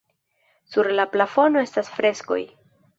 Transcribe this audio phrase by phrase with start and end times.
[0.75, 2.45] Sur la plafono estas freskoj.